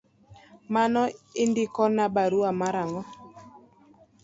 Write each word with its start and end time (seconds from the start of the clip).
Mano 0.73 1.01
indikona 1.43 2.03
barua 2.15 2.49
mar 2.59 2.75
ang’o? 2.83 3.01